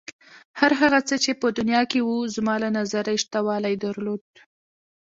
هر 0.59 0.71
هغه 0.81 0.99
څه 1.07 1.15
چې 1.23 1.31
په 1.41 1.47
دنیا 1.57 1.81
کې 1.91 1.99
و 2.03 2.11
زما 2.35 2.55
له 2.63 2.69
نظره 2.77 3.09
یې 3.13 3.21
شتوالی 3.23 3.75
درلود. 3.85 4.25